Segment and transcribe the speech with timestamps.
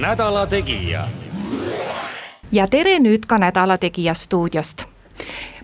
[0.00, 1.08] nädala Tegija.
[2.52, 4.84] ja tere nüüd ka Nädala Tegija stuudiost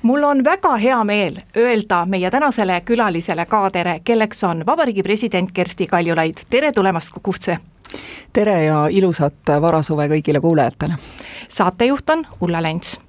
[0.02, 5.52] mul on väga hea meel öelda meie tänasele külalisele ka tere, kelleks on Vabariigi President
[5.52, 7.58] Kersti Kaljulaid, tere tulemast Kukusse!
[8.32, 10.98] tere ja ilusat varasuve kõigile kuulajatele!
[11.48, 13.00] saatejuht on Ulla Lents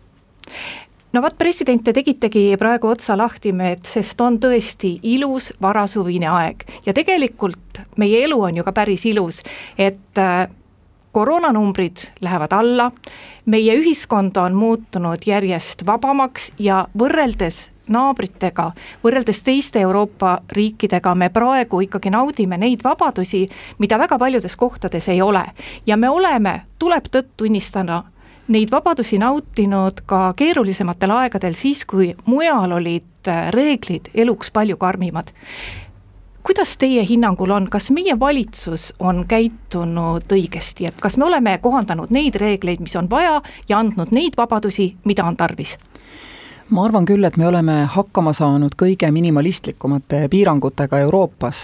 [1.14, 6.94] no vot, president, te tegitegi praegu otsa lahti, sest on tõesti ilus varasuvine aeg ja
[6.94, 9.44] tegelikult meie elu on ju ka päris ilus,
[9.78, 10.48] et äh,
[11.12, 12.92] koroonanumbrid lähevad alla,
[13.46, 18.72] meie ühiskond on muutunud järjest vabamaks ja võrreldes naabritega,
[19.04, 23.46] võrreldes teiste Euroopa riikidega me praegu ikkagi naudime neid vabadusi,
[23.80, 25.44] mida väga paljudes kohtades ei ole.
[25.86, 28.04] ja me oleme, tuleb tõtt tunnistada,
[28.48, 35.32] neid vabadusi nautinud ka keerulisematel aegadel, siis kui mujal olid reeglid eluks palju karmimad
[36.44, 42.12] kuidas teie hinnangul on, kas meie valitsus on käitunud õigesti, et kas me oleme kohandanud
[42.12, 45.78] neid reegleid, mis on vaja ja andnud neid vabadusi, mida on tarvis?
[46.72, 51.60] Ma arvan küll, et me oleme hakkama saanud kõige minimalistlikumate piirangutega Euroopas.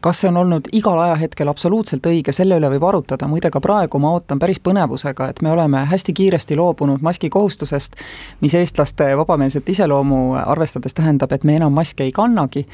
[0.00, 4.00] kas see on olnud igal ajahetkel absoluutselt õige, selle üle võib arutada, muide ka praegu
[4.00, 7.96] ma ootan päris põnevusega, et me oleme hästi kiiresti loobunud maski kohustusest,
[8.40, 12.66] mis eestlaste vabameelset iseloomu arvestades tähendab, et me enam maske ei kannagi.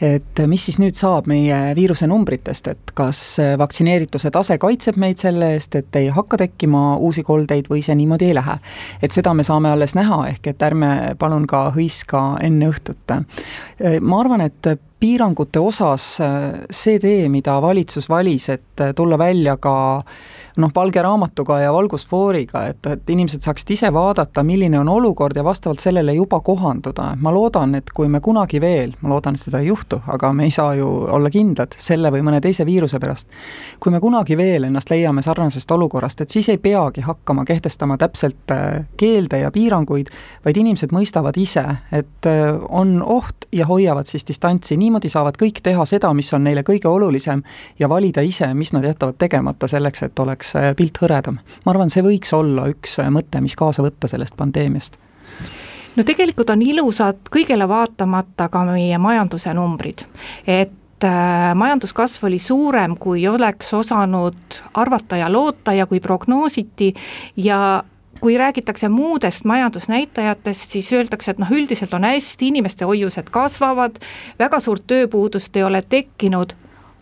[0.00, 5.54] et mis siis nüüd saab meie viiruse numbritest, et kas vaktsineerituse tase kaitseb meid selle
[5.54, 8.58] eest, et ei hakka tekkima uusi koldeid või see niimoodi ei lähe.
[9.02, 13.14] et seda me saame alles näha, ehk et ärme palun ka hõiska enne õhtut.
[14.00, 14.68] ma arvan, et
[15.04, 16.06] piirangute osas
[16.70, 19.74] see tee, mida valitsus valis, et tulla välja ka
[20.56, 25.44] noh, valge raamatuga ja valgusfooriga, et, et inimesed saaksid ise vaadata, milline on olukord ja
[25.44, 27.14] vastavalt sellele juba kohanduda.
[27.20, 30.44] ma loodan, et kui me kunagi veel, ma loodan, et seda ei juhtu, aga me
[30.44, 33.28] ei saa ju olla kindlad selle või mõne teise viiruse pärast,
[33.80, 38.54] kui me kunagi veel ennast leiame sarnasest olukorrast, et siis ei peagi hakkama kehtestama täpselt
[38.54, 40.12] äh, keelde ja piiranguid,
[40.44, 45.62] vaid inimesed mõistavad ise, et äh, on oht ja hoiavad siis distantsi, niimoodi saavad kõik
[45.62, 47.42] teha seda, mis on neile kõige olulisem
[47.78, 51.38] ja valida ise, mis nad jätavad tegemata selleks, et oleks oleks äh, pilt hõredam.
[51.64, 54.98] ma arvan, see võiks olla üks äh, mõte, mis kaasa võtta sellest pandeemiast
[55.96, 60.04] no tegelikult on ilusad kõigele vaatamata ka meie majanduse numbrid,
[60.46, 66.92] et äh, majanduskasv oli suurem, kui oleks osanud arvata ja loota ja kui prognoositi
[67.36, 67.82] ja
[68.20, 73.98] kui räägitakse muudest majandusnäitajatest, siis öeldakse, et noh, üldiselt on hästi, inimeste hoiused kasvavad,
[74.38, 76.54] väga suurt tööpuudust ei ole tekkinud,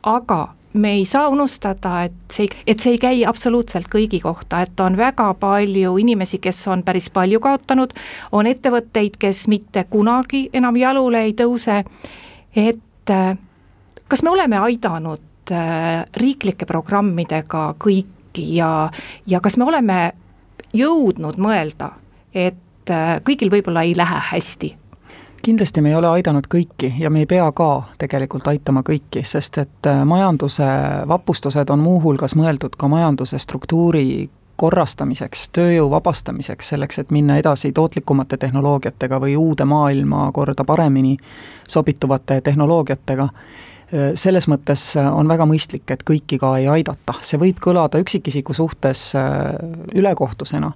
[0.03, 0.41] aga
[0.73, 4.97] me ei saa unustada, et see, et see ei käi absoluutselt kõigi kohta, et on
[4.97, 7.93] väga palju inimesi, kes on päris palju kaotanud,
[8.33, 11.83] on ettevõtteid, kes mitte kunagi enam jalule ei tõuse,
[12.57, 13.37] et äh,
[14.09, 18.89] kas me oleme aidanud äh, riiklike programmidega kõiki ja,
[19.27, 20.01] ja kas me oleme
[20.73, 21.93] jõudnud mõelda,
[22.35, 24.77] et äh, kõigil võib-olla ei lähe hästi.
[25.43, 29.59] Kindlasti me ei ole aidanud kõiki ja me ei pea ka tegelikult aitama kõiki, sest
[29.59, 30.69] et äh, majanduse
[31.09, 34.31] vapustused on muuhulgas mõeldud ka majanduse struktuuri
[34.63, 41.17] korrastamiseks, tööjõu vabastamiseks, selleks, et minna edasi tootlikumate tehnoloogiatega või uude maailmakorda paremini
[41.69, 43.29] sobituvate tehnoloogiatega
[44.15, 48.55] selles mõttes äh, on väga mõistlik, et kõiki ka ei aidata, see võib kõlada üksikisiku
[48.57, 49.53] suhtes äh,
[49.99, 50.71] ülekohtusena,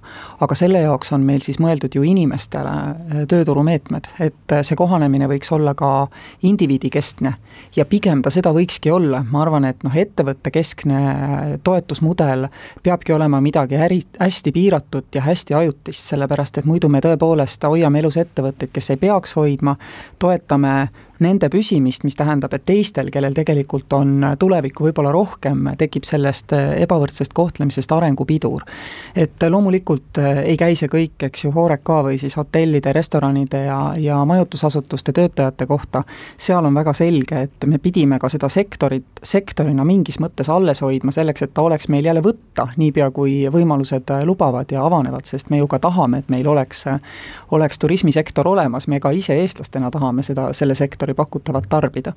[0.45, 5.49] aga selle jaoks on meil siis mõeldud ju inimestele äh, tööturumeetmed, et see kohanemine võiks
[5.55, 6.07] olla ka
[6.45, 7.33] indiviidikeskne.
[7.75, 12.47] ja pigem ta seda võikski olla, ma arvan, et noh, ettevõttekeskne toetusmudel
[12.83, 17.99] peabki olema midagi äri, hästi piiratud ja hästi ajutist, sellepärast et muidu me tõepoolest hoiame
[17.99, 19.75] elus ettevõtteid, kes ei peaks hoidma,
[20.19, 20.77] toetame
[21.19, 27.33] nende püsimist, mis tähendab, et teistel, kellel tegelikult on tulevikku võib-olla rohkem, tekib sellest ebavõrdsest
[27.33, 28.63] kohtlemisest arengupidur.
[29.15, 34.25] et loomulikult ei käi see kõik, eks ju, Horeca või siis hotellide, restoranide ja, ja
[34.25, 36.03] majutusasutuste töötajate kohta,
[36.37, 41.11] seal on väga selge, et me pidime ka seda sektorit sektorina mingis mõttes alles hoidma
[41.11, 45.61] selleks, et ta oleks meil jälle võtta, niipea kui võimalused lubavad ja avanevad, sest me
[45.61, 46.85] ju ka tahame, et meil oleks,
[47.51, 52.13] oleks turismisektor olemas, me ka ise eestlastena tahame seda, selle sektori pakutavat tarbida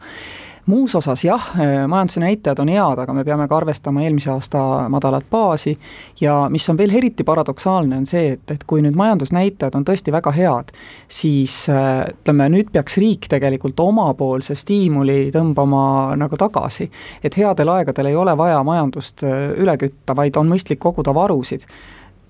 [0.66, 1.50] muus osas jah,
[1.88, 5.76] majanduse näitajad on head, aga me peame ka arvestama eelmise aasta madalat baasi
[6.20, 10.12] ja mis on veel eriti paradoksaalne, on see, et, et kui nüüd majandusnäitajad on tõesti
[10.14, 10.72] väga head,
[11.08, 16.90] siis ütleme, nüüd peaks riik tegelikult omapoolse stiimuli tõmbama nagu tagasi.
[17.24, 21.66] et headel aegadel ei ole vaja majandust üle kütta, vaid on mõistlik koguda varusid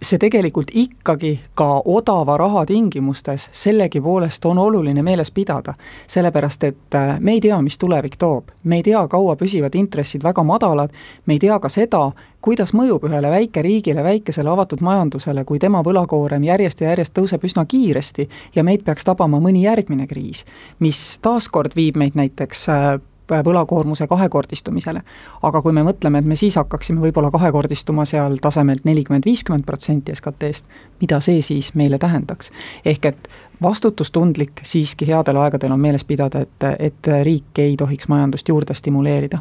[0.02, 5.74] see tegelikult ikkagi ka odava raha tingimustes sellegipoolest on oluline meeles pidada.
[6.06, 10.22] sellepärast, et äh, me ei tea, mis tulevik toob, me ei tea, kaua püsivad intressid
[10.22, 10.90] väga madalad,
[11.26, 12.10] me ei tea ka seda,
[12.40, 17.64] kuidas mõjub ühele väikeriigile, väikesele avatud majandusele, kui tema võlakoorem järjest ja järjest tõuseb üsna
[17.64, 20.44] kiiresti ja meid peaks tabama mõni järgmine kriis,
[20.78, 23.00] mis taaskord viib meid näiteks äh,
[23.46, 25.02] võlakoormuse kahekordistumisele.
[25.42, 30.14] aga kui me mõtleme, et me siis hakkaksime võib-olla kahekordistuma seal tasemelt nelikümmend, viiskümmend protsenti
[30.14, 30.64] SKT-st,
[31.00, 32.50] mida see siis meile tähendaks?
[32.84, 33.28] ehk et
[33.62, 39.38] vastutustundlik siiski headel aegadel on meeles pidada, et, et riik ei tohiks majandust juurde stimuleerida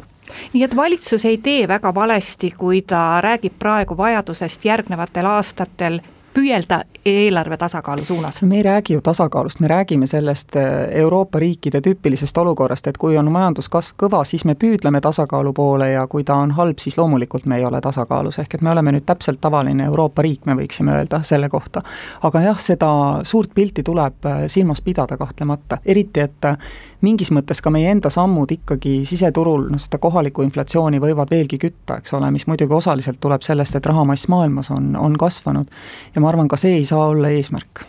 [0.52, 6.00] nii et valitsus ei tee väga valesti, kui ta räägib praegu vajadusest järgnevatel aastatel
[6.34, 8.42] püüelda eelarve tasakaalu suunas?
[8.42, 13.16] me ei räägi ju tasakaalust, me räägime sellest äh, Euroopa riikide tüüpilisest olukorrast, et kui
[13.18, 17.46] on majanduskasv kõva, siis me püüdleme tasakaalu poole ja kui ta on halb, siis loomulikult
[17.46, 20.94] me ei ole tasakaalus, ehk et me oleme nüüd täpselt tavaline Euroopa riik, me võiksime
[20.98, 21.82] öelda selle kohta.
[22.22, 22.90] aga jah, seda
[23.22, 26.58] suurt pilti tuleb äh, silmas pidada kahtlemata, eriti et äh,
[27.00, 31.98] mingis mõttes ka meie enda sammud ikkagi siseturul, noh seda kohalikku inflatsiooni võivad veelgi kütta,
[32.00, 35.66] eks ole, mis muidugi osaliselt tuleb sellest, et rahamass maailmas on, on kasvanud.
[36.14, 37.84] ja ma arvan, ka see ei saa olla eesmärk.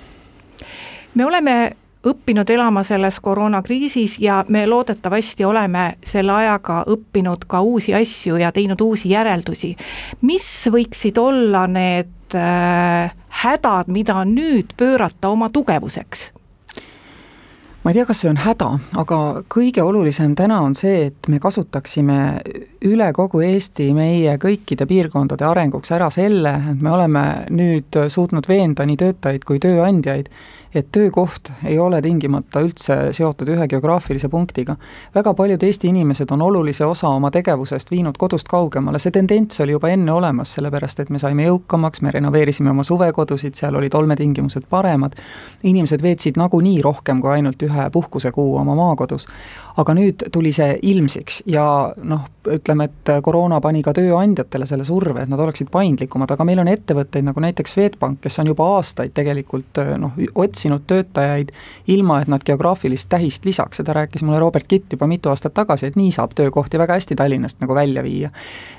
[1.15, 1.55] me oleme
[2.07, 8.51] õppinud elama selles koroonakriisis ja me loodetavasti oleme selle ajaga õppinud ka uusi asju ja
[8.51, 9.75] teinud uusi järeldusi.
[10.21, 13.13] mis võiksid olla need äh,
[13.43, 16.31] hädad, mida nüüd pöörata oma tugevuseks?
[17.83, 18.67] Ma ei tea, kas see on häda,
[19.01, 19.17] aga
[19.49, 22.17] kõige olulisem täna on see, et me kasutaksime
[22.85, 28.85] üle kogu Eesti meie kõikide piirkondade arenguks ära selle, et me oleme nüüd suutnud veenda
[28.85, 30.29] nii töötajaid kui tööandjaid,
[30.75, 34.75] et töökoht ei ole tingimata üldse seotud ühe geograafilise punktiga.
[35.15, 39.75] väga paljud Eesti inimesed on olulise osa oma tegevusest viinud kodust kaugemale, see tendents oli
[39.75, 44.69] juba enne olemas, sellepärast et me saime jõukamaks, me renoveerisime oma suvekodusid, seal olid olmetingimused
[44.69, 45.17] paremad,
[45.63, 49.27] inimesed veetsid nagunii rohkem kui ainult ühe puhkusekuu oma maakodus.
[49.77, 55.21] aga nüüd tuli see ilmsiks ja noh, ütleme, et koroona pani ka tööandjatele selle surve,
[55.21, 59.13] et nad oleksid paindlikumad, aga meil on ettevõtteid nagu näiteks Swedbank, kes on juba aastaid
[59.15, 61.49] tegelikult noh, otsinud otsinud töötajaid
[61.87, 65.87] ilma, et nad geograafilist tähist lisaks, seda rääkis mulle Robert Kitt juba mitu aastat tagasi,
[65.87, 68.29] et nii saab töökohti väga hästi Tallinnast nagu välja viia.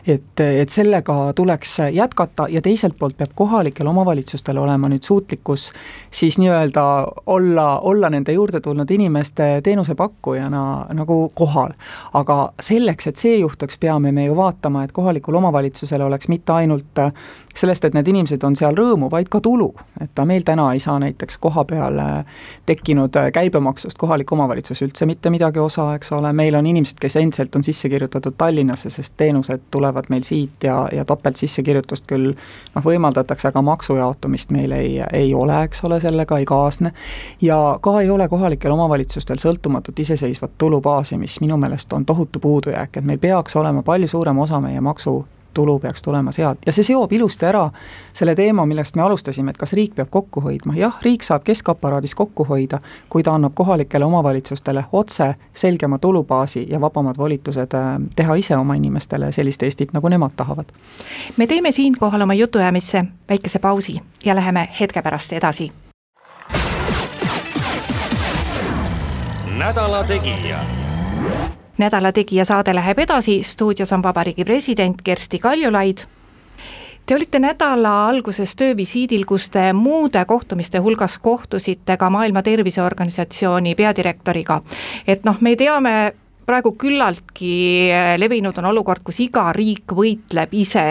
[0.06, 5.73] et, et sellega tuleks jätkata ja teiselt poolt peab kohalikel omavalitsustel olema nüüd suutlikkus
[6.11, 6.84] siis nii-öelda
[7.26, 11.73] olla, olla nende juurde tulnud inimeste teenusepakkujana nagu kohal.
[12.12, 17.00] aga selleks, et see juhtuks, peame me ju vaatama, et kohalikul omavalitsusel oleks mitte ainult
[17.55, 19.73] sellest, et need inimesed on seal rõõmu, vaid ka tulu.
[20.00, 22.07] et ta meil täna ei saa näiteks koha peale
[22.67, 27.17] tekkinud äh, käibemaksust kohalik omavalitsus üldse mitte midagi osa, eks ole, meil on inimesed, kes
[27.21, 32.33] endiselt on sisse kirjutatud Tallinnasse, sest teenused tulevad meil siit ja, ja topelt sissekirjutust küll
[32.33, 36.93] noh, võimaldatakse, aga maksu jaotumist meil ei, ei ole, eks ole, sellega ei kaasne.
[37.41, 42.96] ja ka ei ole kohalikel omavalitsustel sõltumatut iseseisvat tulubaasi, mis minu meelest on tohutu puudujääk,
[42.96, 45.23] et meil peaks olema palju suurem osa meie maksu
[45.55, 47.71] tulu peaks tulema sealt ja see seob ilusti ära
[48.13, 52.15] selle teema, millest me alustasime, et kas riik peab kokku hoidma, jah, riik saab keskaparaadis
[52.15, 52.79] kokku hoida,
[53.09, 58.75] kui ta annab kohalikele omavalitsustele otse selgema tulubaasi ja vabamad volitused äh, teha ise oma
[58.75, 60.73] inimestele sellist Eestit, nagu nemad tahavad.
[61.37, 65.73] me teeme siinkohal oma jutuajamisse väikese pausi ja läheme hetke pärast edasi.
[69.59, 70.59] nädala Tegija
[71.82, 76.05] nädala Tegija saade läheb edasi, stuudios on Vabariigi President Kersti Kaljulaid.
[77.06, 84.60] Te olite nädala alguses töövisiidil, kus te muude kohtumiste hulgas kohtusite ka Maailma Terviseorganisatsiooni peadirektoriga.
[85.06, 86.12] et noh, me teame,
[86.46, 90.86] praegu küllaltki levinud on olukord, kus iga riik võitleb ise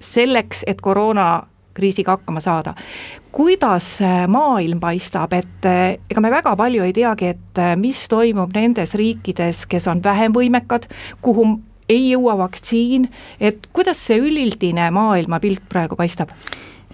[0.00, 1.42] selleks, et koroona
[1.80, 2.74] kriisiga hakkama saada.
[3.32, 5.66] kuidas maailm paistab, et
[6.10, 10.88] ega me väga palju ei teagi, et mis toimub nendes riikides, kes on vähem võimekad,
[11.22, 11.46] kuhu
[11.90, 13.08] ei jõua vaktsiin,
[13.40, 16.34] et kuidas see üldine maailmapilt praegu paistab?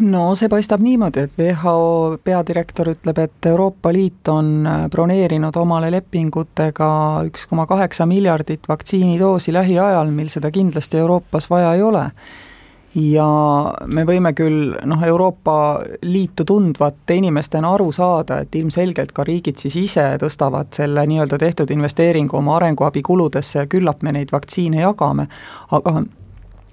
[0.04, 5.90] no see paistab niimoodi, et WHO peadirektor ütleb, et Euroopa Liit on äh, broneerinud omale
[5.94, 6.88] lepingutega
[7.28, 12.10] üks koma kaheksa miljardit vaktsiinidoosi lähiajal, mil seda kindlasti Euroopas vaja ei ole.
[12.96, 13.28] Ja
[13.86, 15.56] me võime küll noh, Euroopa
[16.02, 21.70] Liitu tundvate inimestena aru saada, et ilmselgelt ka riigid siis ise tõstavad selle nii-öelda tehtud
[21.74, 25.28] investeeringu oma arenguabikuludesse ja küllap me neid vaktsiine jagame,
[25.76, 26.02] aga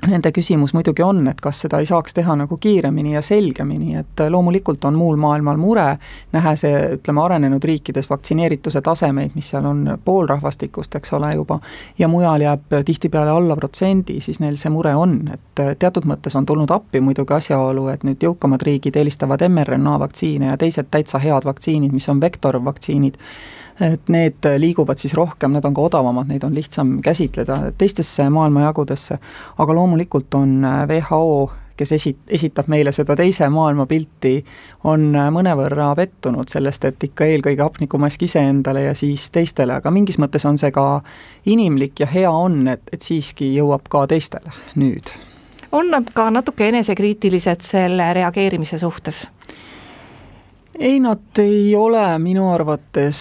[0.07, 4.23] Nende küsimus muidugi on, et kas seda ei saaks teha nagu kiiremini ja selgemini, et
[4.29, 5.85] loomulikult on muul maailmal mure,
[6.33, 11.59] nähes ütleme, arenenud riikides vaktsineerituse tasemeid, mis seal on pool rahvastikust, eks ole, juba,
[11.99, 16.45] ja mujal jääb tihtipeale alla protsendi, siis neil see mure on, et teatud mõttes on
[16.45, 21.47] tulnud appi muidugi asjaolu, et nüüd jõukamad riigid eelistavad mRNA vaktsiine ja teised täitsa head
[21.47, 23.19] vaktsiinid, mis on vektorvaktsiinid,
[23.81, 29.17] et need liiguvad siis rohkem, nad on ka odavamad, neid on lihtsam käsitleda teistesse maailmajagudesse,
[29.57, 34.33] aga loomulikult on WHO kes esi-, esitab meile seda teise maailmapilti,
[34.89, 40.45] on mõnevõrra pettunud sellest, et ikka eelkõige hapnikumask iseendale ja siis teistele, aga mingis mõttes
[40.49, 41.01] on see ka
[41.49, 45.13] inimlik ja hea on, et, et siiski jõuab ka teistele nüüd.
[45.71, 49.27] on nad ka natuke enesekriitilised selle reageerimise suhtes?
[50.79, 53.19] Ei, nad ei ole minu arvates,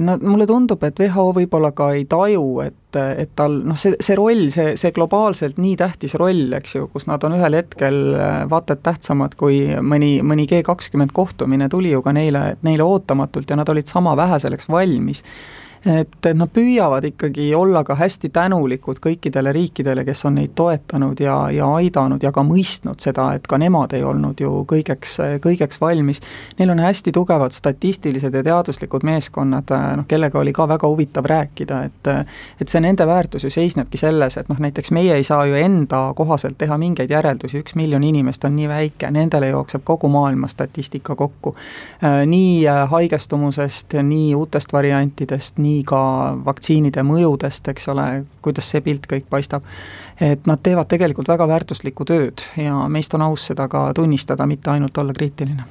[0.00, 4.16] nad, mulle tundub, et WHO võib-olla ka ei taju, et, et tal noh, see, see
[4.18, 8.00] roll, see, see globaalselt nii tähtis roll, eks ju, kus nad on ühel hetkel
[8.50, 13.50] vaata et tähtsamad kui mõni, mõni G kakskümmend kohtumine tuli ju ka neile, neile ootamatult
[13.50, 15.22] ja nad olid sama vähe selleks valmis
[15.86, 21.20] et, et nad püüavad ikkagi olla ka hästi tänulikud kõikidele riikidele, kes on neid toetanud
[21.20, 25.80] ja, ja aidanud ja ka mõistnud seda, et ka nemad ei olnud ju kõigeks, kõigeks
[25.82, 26.22] valmis.
[26.58, 31.82] Neil on hästi tugevad statistilised ja teaduslikud meeskonnad, noh kellega oli ka väga huvitav rääkida,
[31.90, 32.12] et
[32.60, 36.04] et see nende väärtus ju seisnebki selles, et noh, näiteks meie ei saa ju enda
[36.16, 41.16] kohaselt teha mingeid järeldusi, üks miljon inimest on nii väike, nendele jookseb kogu maailma statistika
[41.18, 41.54] kokku.
[42.26, 46.02] nii haigestumusest, nii uutest variantidest, nii nii ka
[46.44, 48.08] vaktsiinide mõjudest, eks ole,
[48.44, 49.66] kuidas see pilt kõik paistab.
[50.20, 54.70] et nad teevad tegelikult väga väärtuslikku tööd ja meist on aus seda ka tunnistada, mitte
[54.70, 55.64] ainult olla kriitiline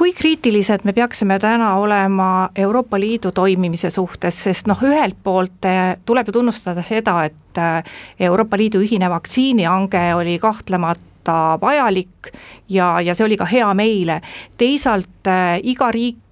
[0.00, 5.98] kui kriitilised me peaksime täna olema Euroopa Liidu toimimise suhtes, sest noh, ühelt poolt eh,
[6.08, 7.90] tuleb ju tunnustada seda, et eh,
[8.30, 12.32] Euroopa Liidu ühine vaktsiinihange oli kahtlemata vajalik
[12.68, 14.22] ja, ja see oli ka hea meile,
[14.56, 16.29] teisalt äh, iga riik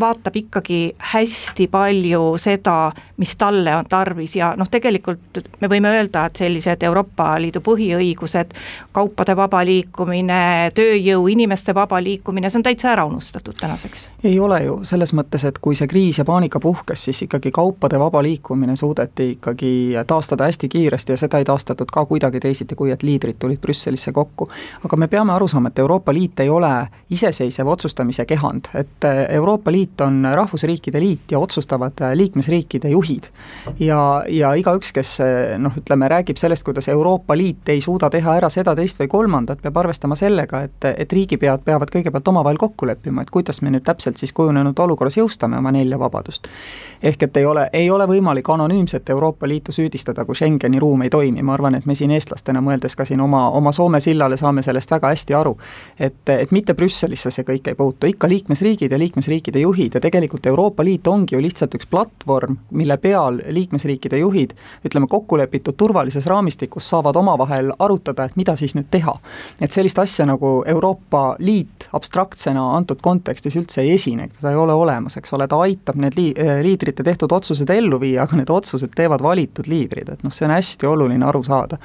[0.00, 6.26] vaatab ikkagi hästi palju seda, mis talle on tarvis ja noh, tegelikult me võime öelda,
[6.26, 8.54] et sellised Euroopa Liidu põhiõigused,
[8.92, 14.08] kaupade vaba liikumine, tööjõu, inimeste vaba liikumine, see on täitsa ära unustatud tänaseks.
[14.24, 17.98] ei ole ju, selles mõttes, et kui see kriis ja paanika puhkes, siis ikkagi kaupade
[17.98, 22.90] vaba liikumine suudeti ikkagi taastada hästi kiiresti ja seda ei taastatud ka kuidagi teisiti, kui
[22.90, 24.48] et liidrid tulid Brüsselisse kokku.
[24.84, 29.72] aga me peame aru saama, et Euroopa Liit ei ole iseseisev otsustamise kehand, et Euroopa
[29.72, 33.24] Liit liit on rahvusriikide liit ja otsustavad äh, liikmesriikide juhid.
[33.78, 38.36] ja, ja igaüks, kes äh, noh, ütleme, räägib sellest, kuidas Euroopa Liit ei suuda teha
[38.36, 42.86] ära seda, teist või kolmandat, peab arvestama sellega, et, et riigipead peavad kõigepealt omavahel kokku
[42.86, 46.48] leppima, et kuidas me nüüd täpselt siis kujunenud olukorras jõustame oma nelja vabadust.
[47.02, 51.10] ehk et ei ole, ei ole võimalik anonüümset Euroopa Liitu süüdistada, kui Schengeni ruum ei
[51.10, 54.62] toimi, ma arvan, et me siin eestlastena, mõeldes ka siin oma, oma Soome sillale, saame
[54.62, 55.56] sellest väga hästi aru.
[55.98, 60.00] et, et mitte Brüsselisse see kõik ei puutu, ikka liikmesriigid ja liikmesriikide juhid juhid ja
[60.00, 64.54] tegelikult Euroopa Liit ongi ju lihtsalt üks platvorm, mille peal liikmesriikide juhid
[64.86, 69.16] ütleme, kokkulepitud turvalises raamistikus saavad omavahel arutada, et mida siis nüüd teha.
[69.60, 74.72] et sellist asja nagu Euroopa Liit abstraktsena antud kontekstis üldse ei esine, teda ei ole
[74.72, 78.94] olemas, eks ole, ta aitab need lii-, liidrite tehtud otsused ellu viia, aga need otsused
[78.94, 81.78] teevad valitud liidrid, et noh, see on hästi oluline aru saada.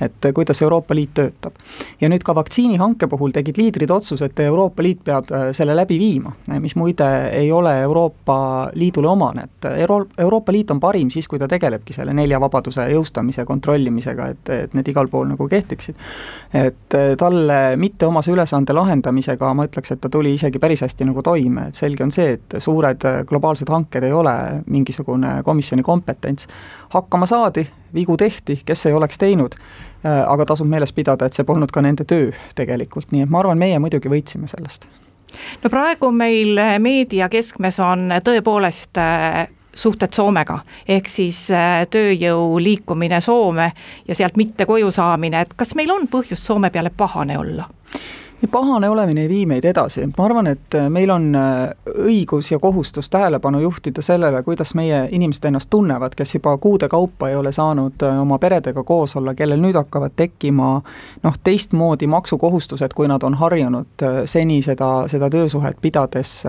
[0.00, 1.52] et kuidas Euroopa Liit töötab.
[2.00, 5.98] ja nüüd ka vaktsiinihanke puhul tegid liidrid otsuse, et Euroopa Liit peab äh, selle läbi
[5.98, 11.28] viima, mis muide ei ole Euroopa Liidule omane, et Euro-, Euroopa Liit on parim siis,
[11.28, 16.00] kui ta tegelebki selle nelja vabaduse jõustamise kontrollimisega, et, et need igal pool nagu kehtiksid.
[16.54, 21.68] et talle mitteomase ülesande lahendamisega ma ütleks, et ta tuli isegi päris hästi nagu toime,
[21.68, 24.34] et selge on see, et suured globaalsed hanked ei ole
[24.66, 26.48] mingisugune komisjoni kompetents.
[26.94, 29.54] hakkama saadi, vigu tehti, kes ei oleks teinud,
[30.04, 33.58] aga tasub meeles pidada, et see polnud ka nende töö tegelikult, nii et ma arvan,
[33.58, 34.88] meie muidugi võitsime sellest
[35.62, 42.58] no praegu meil eh, meedia keskmes on tõepoolest eh, suhted Soomega, ehk siis eh, tööjõu
[42.62, 43.70] liikumine Soome
[44.08, 47.68] ja sealt mitte koju saamine, et kas meil on põhjust Soome peale pahane olla?
[48.50, 51.30] Pahane olemine ei vii meid edasi, ma arvan, et meil on
[52.04, 57.28] õigus ja kohustus tähelepanu juhtida sellele, kuidas meie inimesed ennast tunnevad, kes juba kuude kaupa
[57.28, 60.70] ei ole saanud oma peredega koos olla, kellel nüüd hakkavad tekkima
[61.22, 66.42] noh, teistmoodi maksukohustused, kui nad on harjunud seni seda, seda töösuhet pidades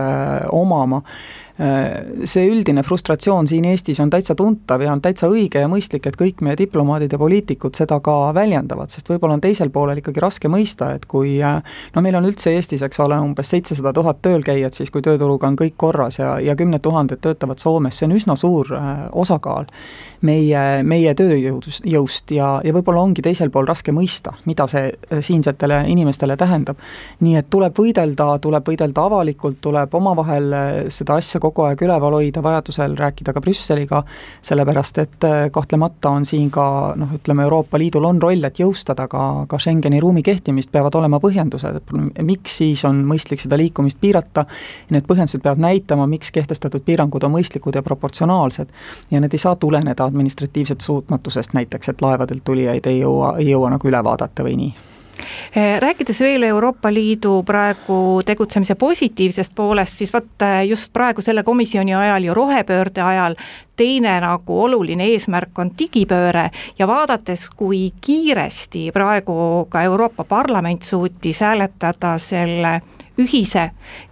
[0.52, 1.02] omama.
[1.02, 6.04] Äh, see üldine frustratsioon siin Eestis on täitsa tuntav ja on täitsa õige ja mõistlik,
[6.04, 10.20] et kõik meie diplomaadid ja poliitikud seda ka väljendavad, sest võib-olla on teisel poolel ikkagi
[10.20, 11.62] raske mõista, et kui äh,
[11.94, 15.56] no meil on üldse Eestis, eks ole, umbes seitsesada tuhat töölkäijat, siis kui tööturuga on
[15.56, 19.64] kõik korras ja, ja kümned tuhanded töötavad Soomes, see on üsna suur äh, osakaal
[20.28, 24.92] meie, meie tööjõudust, jõust ja, ja võib-olla ongi teisel pool raske mõista, mida see
[25.24, 26.84] siinsetele inimestele tähendab.
[27.24, 30.52] nii et tuleb võidelda, tuleb võidelda avalikult, tuleb omavahel
[30.92, 34.02] seda asja kogu aeg üleval hoida, vajadusel rääkida ka Brüsseliga,
[34.44, 36.66] sellepärast et äh, kahtlemata on siin ka
[36.98, 41.20] noh, ütleme Euroopa Liidul on roll, et jõustada ka, ka Schengeni ruumi kehtimist, peavad olema
[41.22, 44.46] põhjendused, et miks siis on mõistlik seda liikumist piirata,
[44.94, 48.68] need põhjendused peavad näitama, miks kehtestatud piirangud on mõistlikud ja proportsionaalsed.
[49.10, 53.70] ja need ei saa tuleneda administratiivsest suutmatusest näiteks, et laevadelt tulijaid ei jõua, ei jõua
[53.76, 54.95] nagu üle vaadata või nii
[55.80, 61.94] rääkides veel Euroopa Liidu praegu tegutsemise positiivsest poolest, siis vot eh, just praegu selle komisjoni
[61.94, 63.34] ajal ju rohepöörde ajal
[63.76, 71.40] teine nagu oluline eesmärk on digipööre ja vaadates, kui kiiresti praegu ka Euroopa Parlament suutis
[71.40, 72.80] hääletada selle
[73.18, 73.70] ühise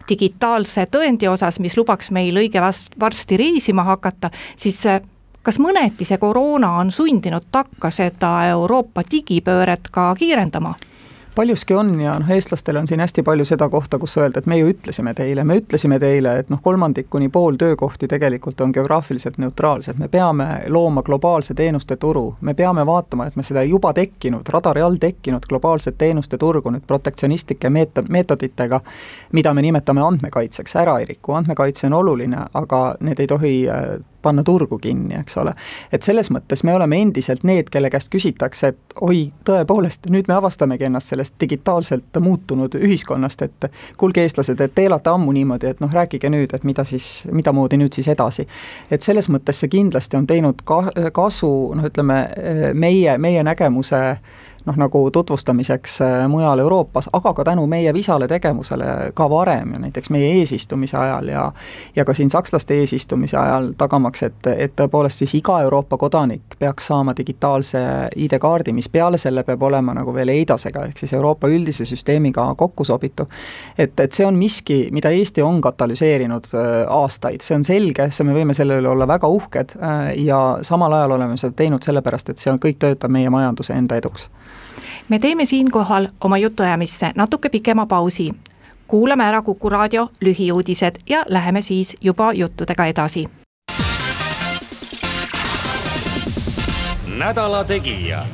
[0.09, 2.61] digitaalse tõendi osas, mis lubaks meil õige
[3.01, 5.03] varsti reisima hakata, siis eh,
[5.43, 10.75] kas mõneti see koroona on sundinud takka seda Euroopa digipööret ka kiirendama?
[11.35, 14.59] Paljuski on ja noh, eestlastel on siin hästi palju seda kohta, kus öelda, et me
[14.59, 19.39] ju ütlesime teile, me ütlesime teile, et noh, kolmandik kuni pool töökohti tegelikult on geograafiliselt
[19.43, 24.49] neutraalsed, me peame looma globaalse teenuste turu, me peame vaatama, et me seda juba tekkinud,
[24.55, 28.81] radari all tekkinud globaalset teenuste turgu nüüd protektsionistlike meet-, meetoditega,
[29.33, 33.95] mida me nimetame andmekaitseks, ära ei riku, andmekaitse on oluline, aga need ei tohi äh,
[34.25, 35.55] panna turgu kinni, eks ole.
[35.93, 40.39] et selles mõttes me oleme endiselt need, kelle käest küsitakse, et oi, tõepoolest, nüüd me
[40.39, 43.69] avastamegi ennast sellest digitaalselt muutunud ühiskonnast, et
[44.01, 47.79] kuulge, eestlased, et te elate ammu niimoodi, et noh, rääkige nüüd, et mida siis, midamoodi
[47.81, 48.47] nüüd siis edasi.
[48.91, 50.81] et selles mõttes see kindlasti on teinud ka
[51.13, 52.19] kasu, noh, ütleme
[52.75, 54.03] meie, meie nägemuse
[54.65, 59.79] noh, nagu tutvustamiseks äh, mujal Euroopas, aga ka tänu meie visale tegevusele ka varem ja
[59.79, 61.53] näiteks meie eesistumise ajal ja
[61.97, 66.87] ja ka siin sakslaste eesistumise ajal, tagamaks, et, et tõepoolest siis iga Euroopa kodanik peaks
[66.87, 67.79] saama digitaalse
[68.17, 72.85] ID-kaardi, mis peale selle peab olema nagu veel EIDASega, ehk siis Euroopa üldise süsteemiga kokku
[72.85, 73.27] sobitu.
[73.79, 78.25] et, et see on miski, mida Eesti on katalüseerinud äh, aastaid, see on selge, see,
[78.25, 82.31] me võime selle üle olla väga uhked äh, ja samal ajal oleme seda teinud sellepärast,
[82.31, 84.31] et see on, kõik töötab meie majanduse enda eduks
[85.09, 88.31] me teeme siinkohal oma jutuajamisse natuke pikema pausi.
[88.89, 93.29] kuulame ära Kuku raadio lühiuudised ja läheme siis juba juttudega edasi.
[97.19, 98.27] nädala Tegija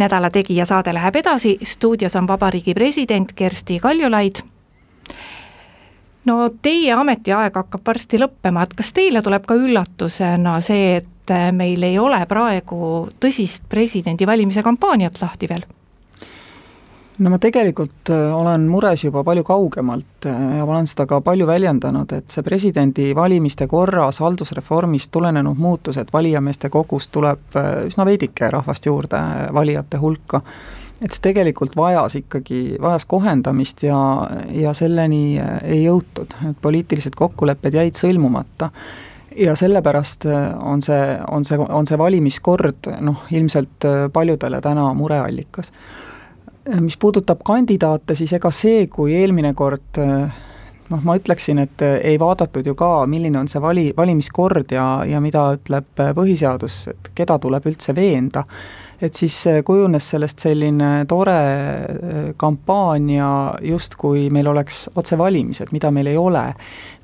[0.00, 4.34] nädala Tegija saade läheb edasi, stuudios on Vabariigi President Kersti Kaljulaid.
[6.24, 11.36] no teie ametiaeg hakkab varsti lõppema, et kas teile tuleb ka üllatusena see, et et
[11.36, 15.62] äh, meil ei ole praegu tõsist presidendi valimise kampaaniat lahti veel?
[17.20, 21.46] no ma tegelikult äh, olen mures juba palju kaugemalt äh, ja olen seda ka palju
[21.46, 29.20] väljendanud, et see presidendivalimiste korras haldusreformist tulenenud muutused valijameeste kogust tuleb üsna veidike rahvast juurde
[29.52, 30.42] valijate hulka.
[31.00, 34.00] Et see tegelikult vajas ikkagi, vajas kohendamist ja,
[34.52, 38.68] ja selleni ei jõutud, et poliitilised kokkulepped jäid sõlmumata
[39.36, 44.90] ja sellepärast äh, on see, on see, on see valimiskord noh, ilmselt äh, paljudele täna
[44.94, 45.72] mureallikas.
[46.68, 50.00] Äh, mis puudutab kandidaate, siis ega see, kui eelmine kord
[50.90, 55.20] noh, ma ütleksin, et ei vaadatud ju ka, milline on see vali, valimiskord ja, ja
[55.22, 58.44] mida ütleb põhiseadus, et keda tuleb üldse veenda
[59.00, 59.34] et siis
[59.64, 63.28] kujunes sellest selline tore äh, kampaania,
[63.64, 66.44] justkui meil oleks otsevalimised, mida meil ei ole.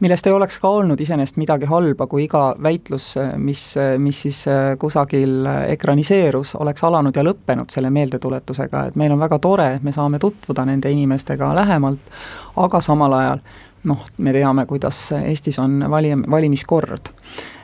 [0.01, 4.77] millest ei oleks ka olnud iseenesest midagi halba, kui iga väitlus, mis, mis siis äh,
[4.79, 9.93] kusagil ekraniseerus, oleks alanud ja lõppenud selle meeldetuletusega, et meil on väga tore, et me
[9.93, 12.17] saame tutvuda nende inimestega lähemalt,
[12.57, 13.47] aga samal ajal
[13.87, 17.13] noh, me teame, kuidas Eestis on vali-, valimiskord